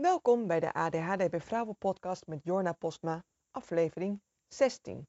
[0.00, 5.06] Welkom bij de ADHD bij Vrouwen podcast met Jorna Postma, aflevering 16.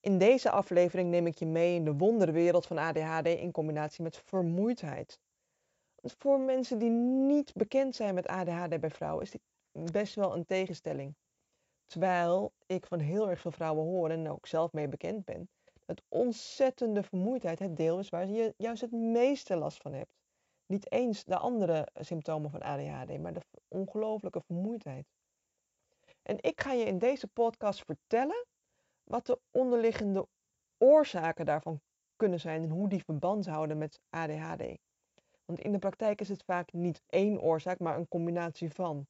[0.00, 4.16] In deze aflevering neem ik je mee in de wonderwereld van ADHD in combinatie met
[4.16, 5.20] vermoeidheid.
[6.02, 9.42] Voor mensen die niet bekend zijn met ADHD bij vrouwen is dit
[9.92, 11.14] best wel een tegenstelling.
[11.86, 15.48] Terwijl ik van heel erg veel vrouwen hoor en ook zelf mee bekend ben,
[15.84, 20.21] dat ontzettende vermoeidheid het deel is waar je juist het meeste last van hebt.
[20.72, 25.06] Niet eens de andere symptomen van ADHD, maar de ongelooflijke vermoeidheid.
[26.22, 28.46] En ik ga je in deze podcast vertellen
[29.04, 30.26] wat de onderliggende
[30.78, 31.80] oorzaken daarvan
[32.16, 34.78] kunnen zijn en hoe die verband houden met ADHD.
[35.44, 39.06] Want in de praktijk is het vaak niet één oorzaak, maar een combinatie van.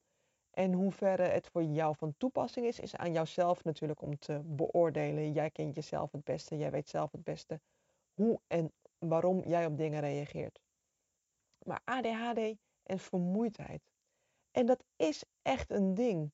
[0.51, 5.33] En hoeverre het voor jou van toepassing is, is aan jouzelf natuurlijk om te beoordelen.
[5.33, 7.61] Jij kent jezelf het beste, jij weet zelf het beste
[8.15, 10.61] hoe en waarom jij op dingen reageert.
[11.65, 13.83] Maar ADHD en vermoeidheid.
[14.51, 16.33] En dat is echt een ding.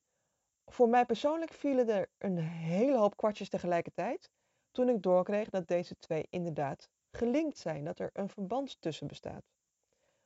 [0.66, 4.30] Voor mij persoonlijk vielen er een hele hoop kwartjes tegelijkertijd
[4.70, 9.44] toen ik doorkreeg dat deze twee inderdaad gelinkt zijn, dat er een verband tussen bestaat.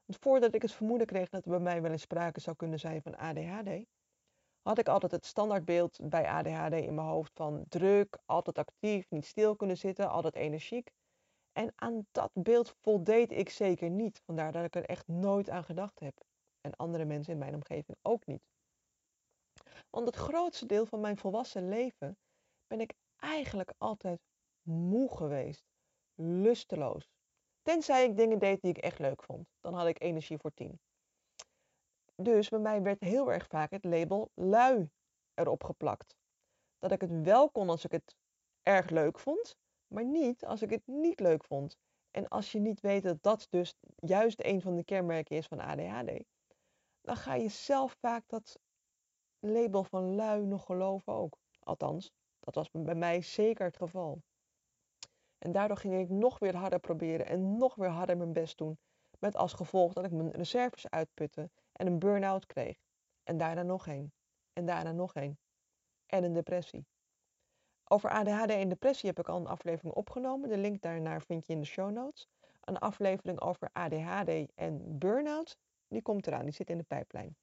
[0.04, 2.78] Want voordat ik het vermoeden kreeg dat er bij mij wel eens sprake zou kunnen
[2.78, 3.84] zijn van ADHD,
[4.62, 9.26] had ik altijd het standaardbeeld bij ADHD in mijn hoofd van druk, altijd actief, niet
[9.26, 10.90] stil kunnen zitten, altijd energiek.
[11.52, 15.64] En aan dat beeld voldeed ik zeker niet, vandaar dat ik er echt nooit aan
[15.64, 16.24] gedacht heb.
[16.60, 18.42] En andere mensen in mijn omgeving ook niet.
[19.90, 22.18] Want het grootste deel van mijn volwassen leven
[22.66, 24.20] ben ik eigenlijk altijd
[24.62, 25.64] moe geweest,
[26.14, 27.10] lusteloos.
[27.62, 29.48] Tenzij ik dingen deed die ik echt leuk vond.
[29.60, 30.80] Dan had ik energie voor tien.
[32.14, 34.90] Dus bij mij werd heel erg vaak het label lui
[35.34, 36.16] erop geplakt.
[36.78, 38.16] Dat ik het wel kon als ik het
[38.62, 39.56] erg leuk vond,
[39.92, 41.76] maar niet als ik het niet leuk vond.
[42.10, 45.60] En als je niet weet dat dat dus juist een van de kenmerken is van
[45.60, 46.24] ADHD,
[47.00, 48.58] dan ga je zelf vaak dat
[49.38, 51.38] label van lui nog geloven ook.
[51.58, 54.22] Althans, dat was bij mij zeker het geval.
[55.38, 58.78] En daardoor ging ik nog weer harder proberen en nog weer harder mijn best doen.
[59.18, 62.76] Met als gevolg dat ik mijn reserves uitputte en een burn-out kreeg.
[63.22, 64.12] En daarna nog één.
[64.52, 65.38] En daarna nog één.
[66.06, 66.86] En een depressie.
[67.92, 70.48] Over ADHD en depressie heb ik al een aflevering opgenomen.
[70.48, 72.28] De link daarnaar vind je in de show notes.
[72.60, 75.58] Een aflevering over ADHD en burn-out,
[75.88, 76.44] die komt eraan.
[76.44, 77.36] Die zit in de pijplijn.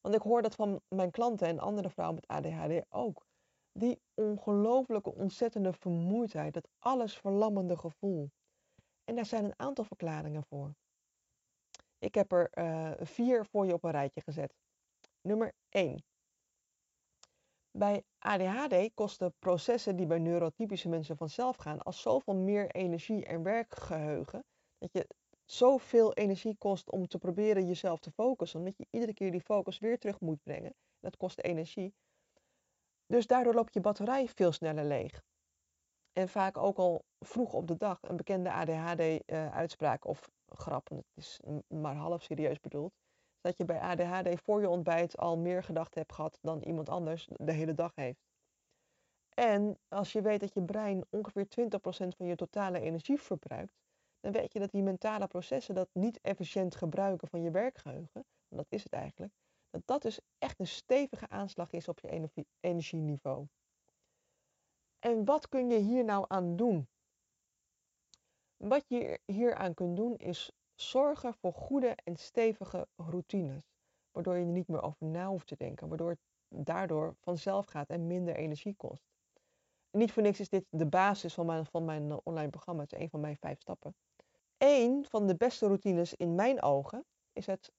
[0.00, 3.26] Want ik hoor dat van mijn klanten en andere vrouwen met ADHD ook.
[3.72, 8.30] Die ongelooflijke, ontzettende vermoeidheid, dat alles verlammende gevoel.
[9.04, 10.74] En daar zijn een aantal verklaringen voor.
[11.98, 14.54] Ik heb er uh, vier voor je op een rijtje gezet.
[15.20, 16.04] Nummer 1.
[17.72, 23.42] Bij ADHD kosten processen die bij neurotypische mensen vanzelf gaan als zoveel meer energie en
[23.42, 24.44] werkgeheugen.
[24.78, 25.06] Dat je
[25.44, 28.58] zoveel energie kost om te proberen jezelf te focussen.
[28.58, 30.74] Omdat je iedere keer die focus weer terug moet brengen.
[31.00, 31.94] Dat kost energie.
[33.06, 35.22] Dus daardoor loopt je batterij veel sneller leeg.
[36.12, 41.04] En vaak ook al vroeg op de dag een bekende ADHD-uitspraak eh, of grap, het
[41.14, 42.92] is maar half serieus bedoeld,
[43.40, 47.28] dat je bij ADHD voor je ontbijt al meer gedachten hebt gehad dan iemand anders
[47.36, 48.28] de hele dag heeft.
[49.34, 53.74] En als je weet dat je brein ongeveer 20% van je totale energie verbruikt,
[54.20, 58.62] dan weet je dat die mentale processen dat niet efficiënt gebruiken van je werkgeheugen, want
[58.62, 59.32] dat is het eigenlijk,
[59.70, 62.30] dat dat dus echt een stevige aanslag is op je
[62.60, 63.46] energieniveau.
[64.98, 66.88] En wat kun je hier nou aan doen?
[68.56, 73.62] Wat je hier aan kunt doen is zorgen voor goede en stevige routines,
[74.10, 76.18] waardoor je er niet meer over na hoeft te denken, waardoor het
[76.48, 79.02] daardoor vanzelf gaat en minder energie kost.
[79.90, 82.82] niet voor niks is dit de basis van mijn, van mijn eh, online programma.
[82.82, 83.94] Het is een van mijn vijf stappen.
[84.58, 87.72] Eén van de beste routines in mijn ogen is het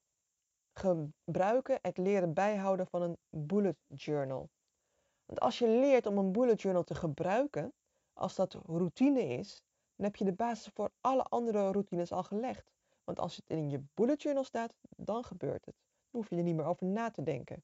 [0.74, 4.50] gebruiken, het leren bijhouden van een bullet journal.
[5.26, 7.74] Want als je leert om een bullet journal te gebruiken,
[8.14, 9.64] als dat routine is,
[9.96, 12.72] dan heb je de basis voor alle andere routines al gelegd.
[13.04, 15.76] Want als het in je bullet journal staat, dan gebeurt het.
[15.76, 17.64] Dan hoef je er niet meer over na te denken.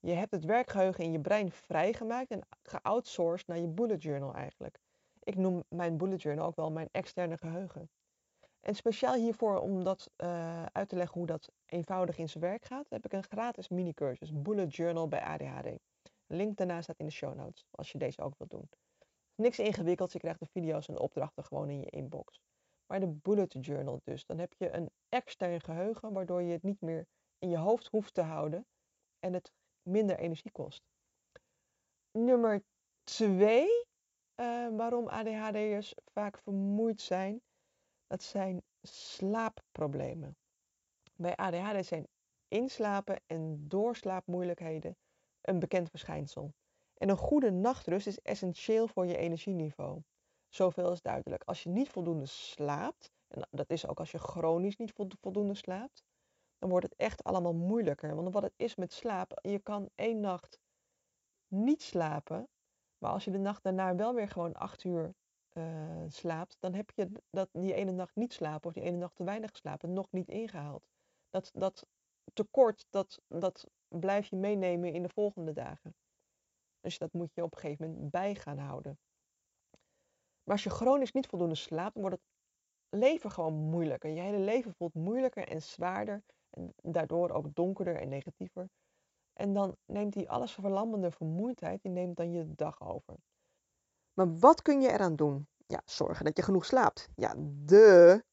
[0.00, 4.78] Je hebt het werkgeheugen in je brein vrijgemaakt en geoutsourced naar je bullet journal eigenlijk.
[5.22, 7.90] Ik noem mijn bullet journal ook wel mijn externe geheugen.
[8.60, 12.64] En speciaal hiervoor, om dat uh, uit te leggen hoe dat eenvoudig in zijn werk
[12.64, 15.78] gaat, heb ik een gratis mini-cursus, Bullet Journal bij ADHD.
[16.26, 18.68] Link daarna staat in de show notes, als je deze ook wilt doen.
[19.34, 22.40] Niks ingewikkelds, je krijgt de video's en opdrachten gewoon in je inbox.
[22.88, 26.80] Maar de bullet journal dus, dan heb je een extern geheugen waardoor je het niet
[26.80, 27.06] meer
[27.38, 28.66] in je hoofd hoeft te houden
[29.18, 29.52] en het
[29.82, 30.82] minder energie kost.
[32.10, 32.62] Nummer
[33.04, 33.86] twee,
[34.36, 37.40] uh, waarom ADHD'ers vaak vermoeid zijn,
[38.06, 40.36] dat zijn slaapproblemen.
[41.16, 42.06] Bij ADHD zijn
[42.48, 44.96] inslapen en doorslaapmoeilijkheden
[45.40, 46.54] een bekend verschijnsel.
[46.94, 50.02] En een goede nachtrust is essentieel voor je energieniveau.
[50.48, 51.42] Zoveel is duidelijk.
[51.44, 56.04] Als je niet voldoende slaapt, en dat is ook als je chronisch niet voldoende slaapt,
[56.58, 58.14] dan wordt het echt allemaal moeilijker.
[58.14, 60.58] Want wat het is met slaap, je kan één nacht
[61.48, 62.48] niet slapen,
[62.98, 65.14] maar als je de nacht daarna wel weer gewoon acht uur
[65.52, 69.16] uh, slaapt, dan heb je dat, die ene nacht niet slapen of die ene nacht
[69.16, 70.88] te weinig geslapen nog niet ingehaald.
[71.30, 71.86] Dat, dat
[72.32, 75.94] tekort, dat, dat blijf je meenemen in de volgende dagen.
[76.80, 78.98] Dus dat moet je op een gegeven moment bij gaan houden.
[80.48, 84.10] Maar als je chronisch niet voldoende slaapt, dan wordt het leven gewoon moeilijker.
[84.10, 86.22] Je hele leven voelt moeilijker en zwaarder.
[86.50, 88.68] En daardoor ook donkerder en negatiever.
[89.32, 93.16] En dan neemt die alles verlammende vermoeidheid, die neemt dan je dag over.
[94.12, 95.48] Maar wat kun je eraan doen?
[95.66, 97.08] Ja, zorgen dat je genoeg slaapt.
[97.14, 97.34] Ja,
[97.64, 98.24] de.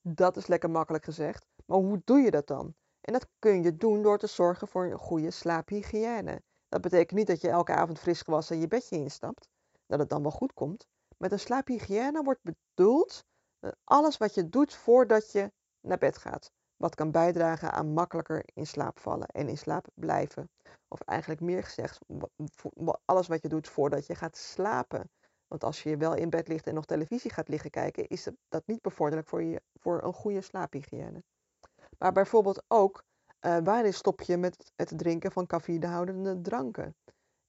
[0.00, 1.46] Dat is lekker makkelijk gezegd.
[1.66, 2.74] Maar hoe doe je dat dan?
[3.00, 6.42] En dat kun je doen door te zorgen voor een goede slaaphygiëne.
[6.68, 9.48] Dat betekent niet dat je elke avond fris gewassen je bedje instapt.
[9.86, 10.86] Dat het dan wel goed komt.
[11.22, 13.24] Met een slaaphygiëne wordt bedoeld
[13.58, 16.52] eh, alles wat je doet voordat je naar bed gaat.
[16.76, 20.50] Wat kan bijdragen aan makkelijker in slaap vallen en in slaap blijven.
[20.88, 21.98] Of eigenlijk meer gezegd,
[23.04, 25.10] alles wat je doet voordat je gaat slapen.
[25.46, 28.66] Want als je wel in bed ligt en nog televisie gaat liggen kijken, is dat
[28.66, 31.22] niet bevorderlijk voor, je, voor een goede slaaphygiëne.
[31.98, 33.04] Maar bijvoorbeeld ook,
[33.40, 36.94] uh, waarin stop je met het drinken van cafeïnehoudende dranken?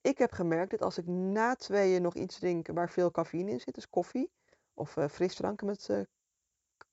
[0.04, 3.60] Ik heb gemerkt dat als ik na tweeën nog iets drink waar veel cafeïne in
[3.60, 4.32] zit, dus koffie
[4.74, 6.02] of uh, frisdranken met uh,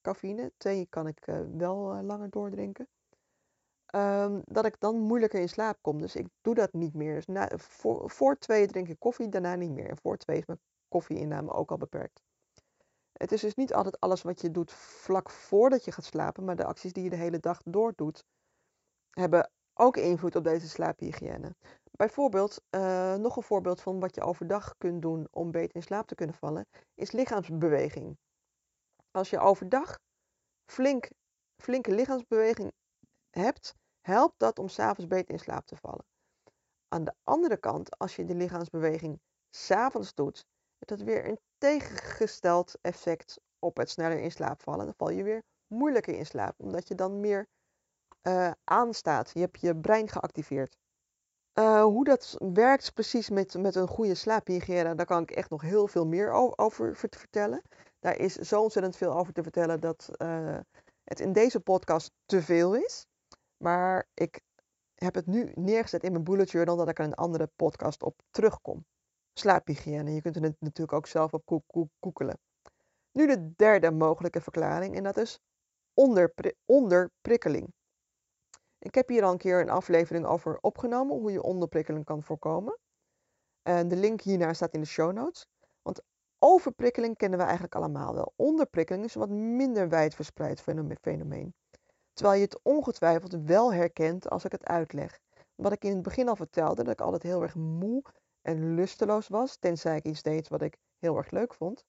[0.00, 1.24] cafeïne, thee kan ik
[1.56, 2.88] wel langer doordrinken,
[3.94, 6.00] um, dat ik dan moeilijker in slaap kom.
[6.00, 7.14] Dus ik doe dat niet meer.
[7.14, 9.88] Dus na, voor, voor tweeën drink ik koffie, daarna niet meer.
[9.88, 12.22] En voor twee is mijn koffieinname ook al beperkt.
[13.12, 16.56] Het is dus niet altijd alles wat je doet vlak voordat je gaat slapen, maar
[16.56, 18.24] de acties die je de hele dag door doet,
[19.10, 21.54] hebben ook invloed op deze slaaphygiëne.
[22.00, 26.06] Bijvoorbeeld, uh, nog een voorbeeld van wat je overdag kunt doen om beter in slaap
[26.06, 28.18] te kunnen vallen, is lichaamsbeweging.
[29.10, 29.98] Als je overdag
[30.66, 31.08] flink,
[31.62, 32.72] flinke lichaamsbeweging
[33.30, 36.04] hebt, helpt dat om s'avonds beter in slaap te vallen.
[36.88, 39.20] Aan de andere kant, als je de lichaamsbeweging
[39.50, 40.44] s'avonds doet,
[40.78, 44.84] heeft dat weer een tegengesteld effect op het sneller in slaap vallen.
[44.84, 47.48] Dan val je weer moeilijker in slaap, omdat je dan meer
[48.22, 49.30] uh, aanstaat.
[49.32, 50.78] Je hebt je brein geactiveerd.
[51.54, 55.62] Uh, hoe dat werkt precies met, met een goede slaaphygiëne, daar kan ik echt nog
[55.62, 57.62] heel veel meer over, vertellen.
[57.98, 60.58] Daar is zo ontzettend veel over te vertellen dat uh,
[61.04, 63.06] het in deze podcast te veel is.
[63.56, 64.40] Maar ik
[64.94, 68.22] heb het nu neergezet in mijn bullet journal dat ik er een andere podcast op
[68.30, 68.84] terugkom.
[69.32, 71.62] Slaaphygiëne, je kunt er natuurlijk ook zelf op
[71.98, 72.38] koekelen.
[73.12, 75.38] Nu de derde mogelijke verklaring en dat is
[75.94, 77.72] onderpri onderprikkeling.
[78.82, 82.78] Ik heb hier al een keer een aflevering over opgenomen hoe je onderprikkeling kan voorkomen.
[83.62, 85.46] En de link hiernaar staat in de show notes.
[85.82, 86.02] Want
[86.38, 88.32] overprikkeling kennen we eigenlijk allemaal wel.
[88.36, 90.60] Onderprikkeling is een wat minder wijdverspreid
[91.00, 91.54] fenomeen.
[92.12, 95.18] Terwijl je het ongetwijfeld wel herkent als ik het uitleg.
[95.54, 98.02] Wat ik in het begin al vertelde, dat ik altijd heel erg moe
[98.42, 101.84] en lusteloos was, tenzij ik iets deed wat ik heel erg leuk vond.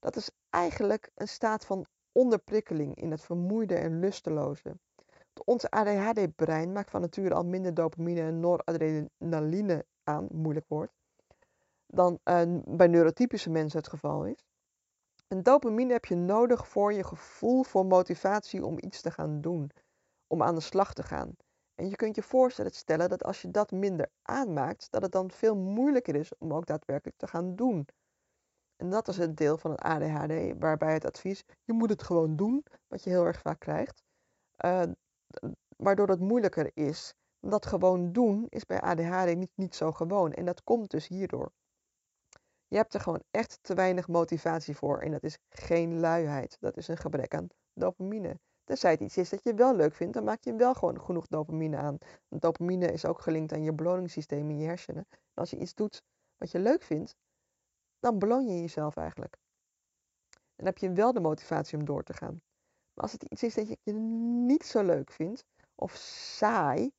[0.00, 4.78] Dat is eigenlijk een staat van onderprikkeling in het vermoeide en lusteloze.
[5.44, 10.92] Onze ADHD-brein maakt van nature al minder dopamine en noradrenaline aan, moeilijk woord,
[11.86, 14.44] dan uh, bij neurotypische mensen het geval is.
[15.28, 19.70] En dopamine heb je nodig voor je gevoel voor motivatie om iets te gaan doen,
[20.26, 21.36] om aan de slag te gaan.
[21.74, 25.30] En je kunt je voorstellen stellen dat als je dat minder aanmaakt, dat het dan
[25.30, 27.86] veel moeilijker is om ook daadwerkelijk te gaan doen.
[28.76, 32.36] En dat is het deel van het ADHD, waarbij het advies, je moet het gewoon
[32.36, 34.02] doen, wat je heel erg vaak krijgt,
[34.64, 34.82] uh,
[35.76, 37.14] waardoor het moeilijker is.
[37.40, 40.32] Dat gewoon doen is bij ADHD niet, niet zo gewoon.
[40.32, 41.52] En dat komt dus hierdoor.
[42.66, 45.00] Je hebt er gewoon echt te weinig motivatie voor.
[45.00, 46.56] En dat is geen luiheid.
[46.60, 48.38] Dat is een gebrek aan dopamine.
[48.64, 51.26] Tenzij het iets is dat je wel leuk vindt, dan maak je wel gewoon genoeg
[51.26, 51.98] dopamine aan.
[52.28, 55.06] Dopamine is ook gelinkt aan je beloningssysteem in je hersenen.
[55.10, 56.02] En als je iets doet
[56.36, 57.16] wat je leuk vindt,
[57.98, 59.36] dan beloon je jezelf eigenlijk.
[60.32, 62.40] En dan heb je wel de motivatie om door te gaan.
[63.00, 65.92] Als het iets is dat je niet zo leuk vindt, of
[66.36, 66.92] saai,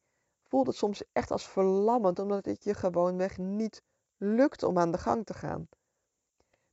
[0.47, 3.81] voelt het soms echt als verlammend, omdat het je gewoonweg niet
[4.17, 5.67] lukt om aan de gang te gaan.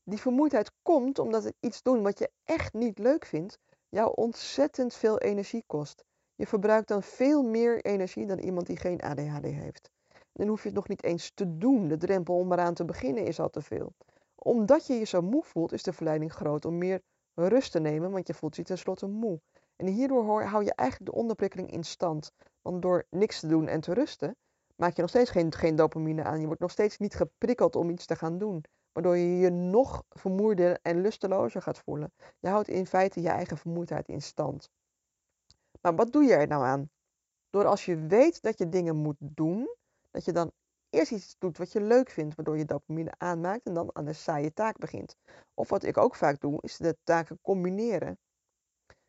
[0.02, 3.58] Die vermoeidheid komt omdat het iets doen wat je echt niet leuk vindt,
[3.88, 6.04] jou ontzettend veel energie kost.
[6.34, 9.90] Je verbruikt dan veel meer energie dan iemand die geen ADHD heeft.
[10.32, 11.88] Dan hoef je het nog niet eens te doen.
[11.88, 13.92] De drempel om eraan te beginnen is al te veel.
[14.34, 17.02] Omdat je je zo moe voelt, is de verleiding groot om meer
[17.46, 19.40] rust te nemen, want je voelt je tenslotte moe.
[19.76, 22.32] En hierdoor hou je eigenlijk de onderprikkeling in stand.
[22.62, 24.36] Want door niks te doen en te rusten,
[24.76, 26.40] maak je nog steeds geen, geen dopamine aan.
[26.40, 28.64] Je wordt nog steeds niet geprikkeld om iets te gaan doen.
[28.92, 32.12] Waardoor je je nog vermoeider en lustelozer gaat voelen.
[32.38, 34.70] Je houdt in feite je eigen vermoeidheid in stand.
[35.80, 36.90] Maar wat doe je er nou aan?
[37.50, 39.74] Door als je weet dat je dingen moet doen,
[40.10, 40.52] dat je dan
[40.90, 44.12] eerst iets doet wat je leuk vindt, waardoor je dopamine aanmaakt en dan aan de
[44.12, 45.16] saaie taak begint.
[45.54, 48.18] Of wat ik ook vaak doe, is de taken combineren.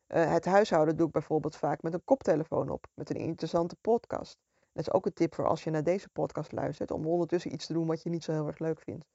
[0.08, 4.38] Uh, het huishouden doe ik bijvoorbeeld vaak met een koptelefoon op, met een interessante podcast.
[4.72, 7.66] Dat is ook een tip voor als je naar deze podcast luistert, om ondertussen iets
[7.66, 9.06] te doen wat je niet zo heel erg leuk vindt.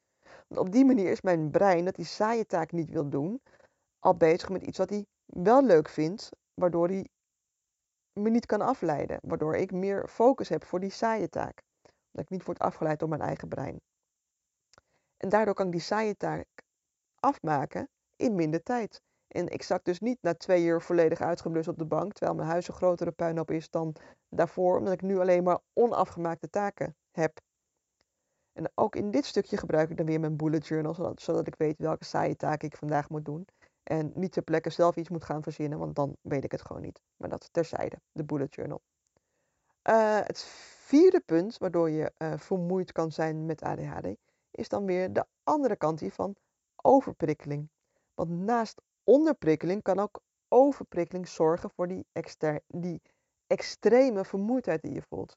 [0.49, 3.43] Want op die manier is mijn brein, dat die saaie taak niet wil doen,
[3.99, 7.09] al bezig met iets wat hij wel leuk vindt, waardoor hij
[8.13, 9.19] me niet kan afleiden.
[9.23, 11.63] Waardoor ik meer focus heb voor die saaie taak.
[12.15, 13.81] Dat ik niet word afgeleid door mijn eigen brein.
[15.17, 16.47] En daardoor kan ik die saaie taak
[17.15, 19.03] afmaken in minder tijd.
[19.27, 22.49] En ik zak dus niet na twee uur volledig uitgeblust op de bank, terwijl mijn
[22.49, 23.97] huis een grotere puinhoop is dan
[24.29, 27.41] daarvoor, omdat ik nu alleen maar onafgemaakte taken heb.
[28.53, 31.55] En ook in dit stukje gebruik ik dan weer mijn bullet journal, zodat, zodat ik
[31.57, 33.47] weet welke saaie taken ik vandaag moet doen.
[33.83, 36.83] En niet ter plekke zelf iets moet gaan verzinnen, want dan weet ik het gewoon
[36.83, 37.01] niet.
[37.17, 38.83] Maar dat terzijde, de bullet journal.
[39.89, 40.43] Uh, het
[40.85, 44.17] vierde punt waardoor je uh, vermoeid kan zijn met ADHD,
[44.51, 46.37] is dan weer de andere kant hiervan,
[46.83, 47.69] overprikkeling.
[48.15, 51.89] Want naast onderprikkeling kan ook overprikkeling zorgen voor
[52.67, 53.03] die
[53.47, 55.37] extreme vermoeidheid die je voelt.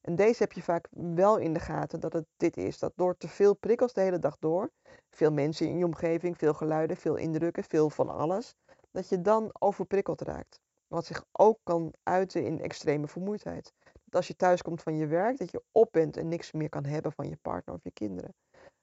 [0.00, 2.78] En deze heb je vaak wel in de gaten dat het dit is.
[2.78, 4.70] Dat door te veel prikkels de hele dag door,
[5.10, 8.54] veel mensen in je omgeving, veel geluiden, veel indrukken, veel van alles,
[8.90, 10.60] dat je dan overprikkeld raakt.
[10.88, 13.72] Wat zich ook kan uiten in extreme vermoeidheid.
[13.92, 16.68] Dat als je thuis komt van je werk, dat je op bent en niks meer
[16.68, 18.34] kan hebben van je partner of je kinderen.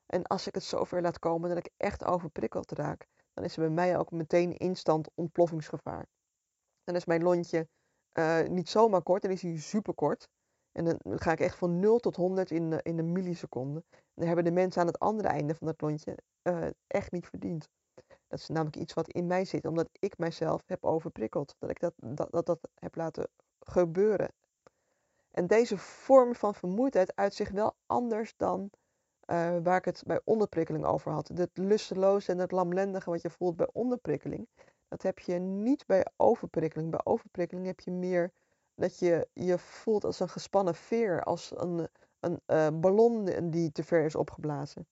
[0.05, 3.61] En als ik het zover laat komen dat ik echt overprikkeld raak, dan is er
[3.61, 6.05] bij mij ook meteen instant ontploffingsgevaar.
[6.83, 7.67] Dan is mijn lontje
[8.13, 10.29] uh, niet zomaar kort, dan is hij super kort.
[10.71, 13.83] En dan ga ik echt van 0 tot 100 in, in een milliseconde.
[14.13, 17.69] Dan hebben de mensen aan het andere einde van dat lontje uh, echt niet verdiend.
[18.33, 21.55] Dat is namelijk iets wat in mij zit, omdat ik mijzelf heb overprikkeld.
[21.59, 23.27] Dat ik dat, dat, dat, dat heb laten
[23.59, 24.33] gebeuren.
[25.31, 28.69] En deze vorm van vermoeidheid uit zich wel anders dan
[29.25, 31.27] uh, waar ik het bij onderprikkeling over had.
[31.27, 34.47] Het lusteloze en het lamlendige wat je voelt bij onderprikkeling.
[34.87, 36.91] Dat heb je niet bij overprikkeling.
[36.91, 38.31] Bij overprikkeling heb je meer
[38.75, 41.87] dat je je voelt als een gespannen veer, als een,
[42.19, 44.87] een uh, ballon die te ver is opgeblazen.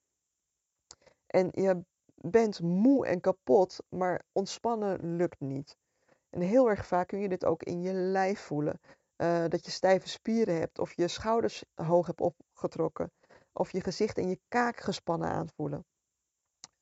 [1.28, 1.84] En je
[2.24, 5.78] bent moe en kapot, maar ontspannen lukt niet.
[6.30, 8.80] En heel erg vaak kun je dit ook in je lijf voelen.
[9.18, 13.12] Uh, dat je stijve spieren hebt, of je schouders hoog hebt opgetrokken,
[13.54, 15.86] of je gezicht en je kaak gespannen aanvoelen.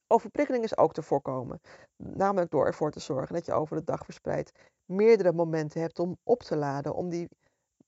[0.07, 1.61] Overprikkeling is ook te voorkomen,
[1.95, 4.51] namelijk door ervoor te zorgen dat je over de dag verspreid
[4.85, 7.29] meerdere momenten hebt om op te laden, om die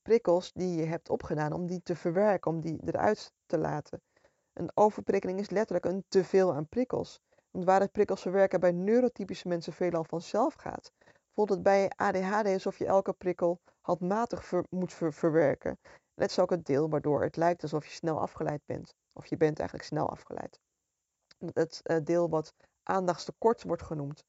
[0.01, 4.01] prikkels die je hebt opgedaan, om die te verwerken, om die eruit te laten.
[4.53, 7.21] Een overprikkeling is letterlijk een teveel aan prikkels.
[7.51, 10.91] Want waar het prikkels verwerken bij neurotypische mensen veelal vanzelf gaat,
[11.33, 15.79] voelt het bij ADHD alsof je elke prikkel handmatig moet verwerken.
[16.13, 18.93] Dat is ook het deel waardoor het lijkt alsof je snel afgeleid bent.
[19.13, 20.59] Of je bent eigenlijk snel afgeleid.
[21.53, 22.53] Het uh, deel wat
[22.83, 24.23] aandachtstekort wordt genoemd.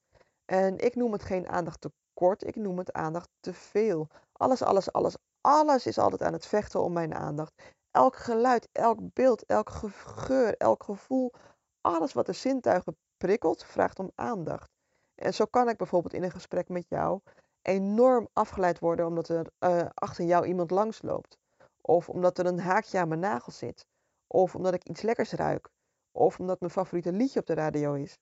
[0.45, 4.09] En ik noem het geen aandachttekort, ik noem het aandacht te veel.
[4.33, 7.53] Alles, alles, alles, alles is altijd aan het vechten om mijn aandacht.
[7.91, 11.33] Elk geluid, elk beeld, elk geur, elk gevoel,
[11.81, 14.71] alles wat de zintuigen prikkelt, vraagt om aandacht.
[15.15, 17.21] En zo kan ik bijvoorbeeld in een gesprek met jou
[17.63, 21.39] enorm afgeleid worden omdat er uh, achter jou iemand langsloopt.
[21.81, 23.87] Of omdat er een haakje aan mijn nagel zit.
[24.27, 25.69] Of omdat ik iets lekkers ruik.
[26.13, 28.19] Of omdat mijn favoriete liedje op de radio is.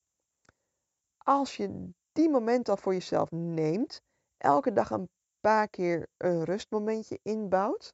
[1.18, 4.00] Als je die momenten al voor jezelf neemt,
[4.36, 5.08] elke dag een
[5.40, 7.92] paar keer een rustmomentje inbouwt,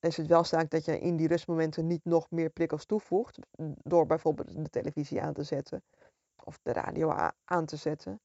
[0.00, 3.38] is het wel zaak dat je in die rustmomenten niet nog meer prikkels toevoegt,
[3.82, 5.82] door bijvoorbeeld de televisie aan te zetten
[6.44, 8.20] of de radio aan te zetten.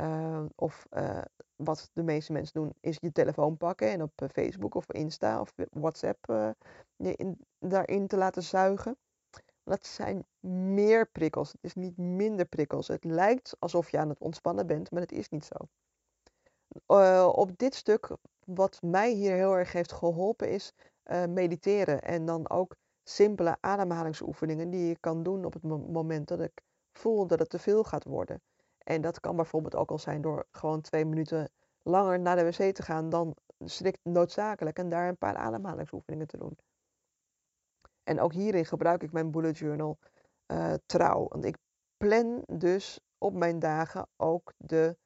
[0.00, 1.22] Uh, of uh,
[1.56, 5.40] wat de meeste mensen doen, is je telefoon pakken en op eh, Facebook of Insta
[5.40, 6.50] of WhatsApp uh,
[6.96, 8.96] in, daarin te laten zuigen.
[9.64, 10.24] Dat zijn
[10.76, 11.52] meer prikkels.
[11.52, 12.88] Het is niet minder prikkels.
[12.88, 15.68] Het lijkt alsof je aan het ontspannen bent, maar het is niet zo.
[17.26, 20.72] Op dit stuk, wat mij hier heel erg heeft geholpen, is
[21.10, 22.02] uh, mediteren.
[22.02, 26.62] En dan ook simpele ademhalingsoefeningen die je kan doen op het moment dat ik
[26.92, 28.42] voel dat het te veel gaat worden.
[28.78, 31.50] En dat kan bijvoorbeeld ook al zijn door gewoon twee minuten
[31.82, 36.36] langer naar de wc te gaan dan strikt noodzakelijk en daar een paar ademhalingsoefeningen te
[36.36, 36.58] doen.
[38.02, 39.98] En ook hierin gebruik ik mijn bullet journal
[40.46, 41.28] uh, trouw.
[41.28, 41.56] Want ik
[41.96, 44.96] plan dus op mijn dagen ook de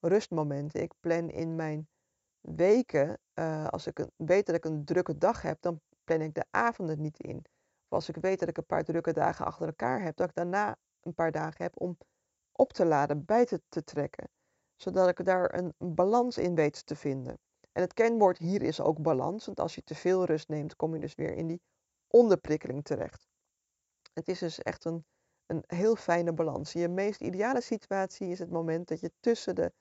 [0.00, 0.82] rustmomenten.
[0.82, 1.88] Ik plan in mijn
[2.44, 6.34] weken, uh, als ik een, weet dat ik een drukke dag heb, dan plan ik
[6.34, 7.36] de avonden niet in.
[7.84, 10.34] Of als ik weet dat ik een paar drukke dagen achter elkaar heb, dat ik
[10.34, 11.98] daarna een paar dagen heb om
[12.52, 14.28] op te laden, bij te, te trekken.
[14.76, 17.38] Zodat ik daar een, balans in weet te vinden.
[17.72, 20.94] En het kenwoord hier is ook balans, want als je te veel rust neemt, kom
[20.94, 21.62] je dus weer in die
[22.08, 23.28] onderprikkeling terecht.
[24.12, 25.04] Het is dus echt een,
[25.46, 26.72] een heel fijne balans.
[26.72, 29.72] Je meest ideale situatie is het moment dat je tussen de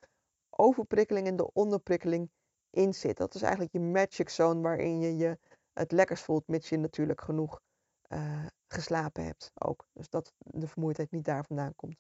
[0.50, 2.32] overprikkeling en de onderprikkeling
[2.73, 3.17] in zit.
[3.17, 5.37] Dat is eigenlijk je magic zone waarin je je
[5.73, 7.61] het lekkers voelt, mits je natuurlijk genoeg
[8.07, 9.85] uh, geslapen hebt ook.
[9.93, 11.97] Dus dat de vermoeidheid niet daar vandaan komt.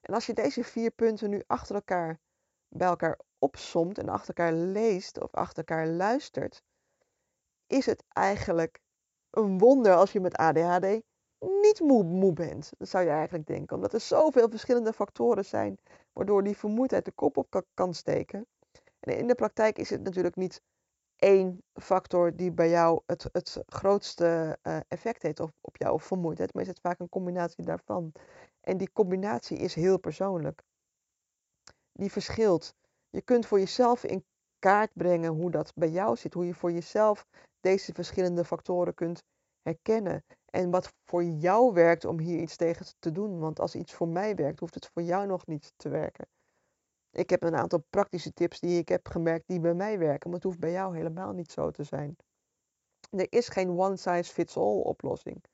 [0.00, 2.20] En als je deze vier punten nu achter elkaar
[2.68, 6.62] bij elkaar opsomt en achter elkaar leest of achter elkaar luistert,
[7.66, 8.80] is het eigenlijk
[9.30, 11.02] een wonder als je met ADHD
[11.38, 12.72] niet moe, moe bent.
[12.78, 13.76] Dat zou je eigenlijk denken.
[13.76, 15.78] Omdat er zoveel verschillende factoren zijn
[16.12, 18.46] waardoor die vermoeidheid de kop op kan steken.
[19.02, 20.62] En in de praktijk is het natuurlijk niet
[21.16, 26.54] één factor die bij jou het, het grootste uh, effect heeft op, op jouw vermoeidheid,
[26.54, 28.12] maar is het vaak een combinatie daarvan.
[28.60, 30.62] En die combinatie is heel persoonlijk.
[31.92, 32.74] Die verschilt.
[33.10, 34.24] Je kunt voor jezelf in
[34.58, 37.26] kaart brengen hoe dat bij jou zit, hoe je voor jezelf
[37.60, 39.22] deze verschillende factoren kunt
[39.62, 40.24] herkennen.
[40.44, 43.38] En wat voor jou werkt om hier iets tegen te doen.
[43.38, 46.26] Want als iets voor mij werkt, hoeft het voor jou nog niet te werken.
[47.12, 50.38] Ik heb een aantal praktische tips die ik heb gemerkt die bij mij werken, maar
[50.38, 52.16] het hoeft bij jou helemaal niet zo te zijn.
[53.10, 55.44] Er is geen one size fits all oplossing.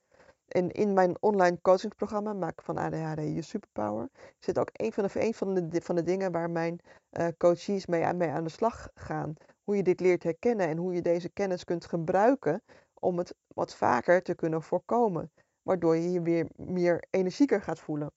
[0.47, 5.33] En in mijn online coachingsprogramma Maak van ADHD je superpower zit ook een van de,
[5.33, 6.79] van de, van de dingen waar mijn
[7.11, 9.33] uh, coaches mee, mee aan de slag gaan.
[9.63, 12.63] Hoe je dit leert herkennen en hoe je deze kennis kunt gebruiken
[12.99, 15.31] om het wat vaker te kunnen voorkomen.
[15.61, 18.11] Waardoor je je weer meer energieker gaat voelen.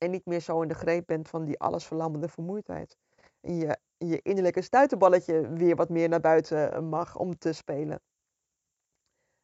[0.00, 2.96] En niet meer zo in de greep bent van die allesverlammende vermoeidheid.
[3.40, 8.00] En je, je innerlijke stuiterballetje weer wat meer naar buiten mag om te spelen.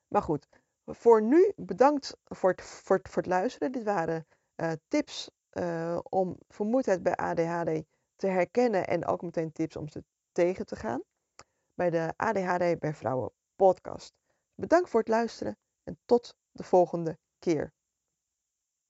[0.09, 0.49] Maar goed,
[0.85, 3.73] voor nu bedankt voor het, voor het, luisteren.
[3.73, 4.27] Dit waren
[4.57, 7.85] uh, tips uh, om vermoeidheid bij ADHD
[8.17, 11.03] te herkennen en ook meteen tips om ze tegen te gaan.
[11.75, 14.15] Bij de ADHD bij Vrouwen podcast.
[14.55, 17.73] Bedankt voor het luisteren en tot de volgende keer.